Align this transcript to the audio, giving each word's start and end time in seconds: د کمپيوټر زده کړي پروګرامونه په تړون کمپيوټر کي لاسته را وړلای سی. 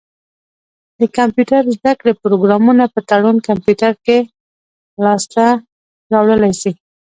د 0.99 1.01
کمپيوټر 1.17 1.61
زده 1.77 1.93
کړي 1.99 2.13
پروګرامونه 2.23 2.83
په 2.93 2.99
تړون 3.09 3.37
کمپيوټر 3.49 3.93
کي 4.05 4.17
لاسته 5.03 5.45
را 6.11 6.19
وړلای 6.21 6.53
سی. 6.61 6.71